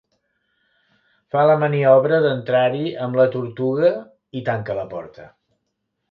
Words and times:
Fa 1.33 1.41
la 1.49 1.57
maniobra 1.63 2.21
d'entrar-hi 2.23 2.81
amb 3.07 3.19
la 3.19 3.25
tortuga 3.35 3.91
i 4.41 4.43
tanca 4.49 4.79
la 4.79 4.87
porta. 4.95 5.27